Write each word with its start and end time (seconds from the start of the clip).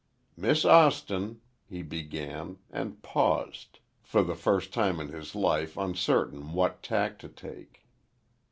"Miss 0.35 0.65
Austin," 0.65 1.41
he 1.63 1.83
began, 1.83 2.57
and 2.71 3.03
paused, 3.03 3.77
for 4.01 4.23
the 4.23 4.33
first 4.33 4.73
time 4.73 4.99
in 4.99 5.09
his 5.09 5.35
life 5.35 5.77
uncertain 5.77 6.53
what 6.53 6.81
tack 6.81 7.19
to 7.19 7.29
take. 7.29 7.85